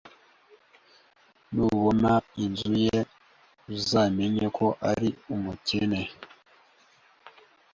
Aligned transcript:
Nubona 1.53 2.11
inzu 2.43 2.73
ye, 2.85 2.99
uzamenye 3.75 4.45
ko 4.57 4.65
ari 4.91 5.09
umukene. 5.33 6.01